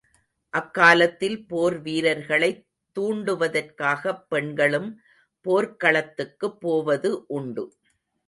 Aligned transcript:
அக்காலத்தில், 0.53 1.45
போர் 1.47 1.81
வீரர்களைத் 1.81 2.63
தூண்டுவதற்காகப் 2.95 4.23
பெண்களும் 4.29 4.89
போர்க்களத்துக்குப் 5.45 6.59
போவது 6.59 7.11
உண்டு. 7.29 7.65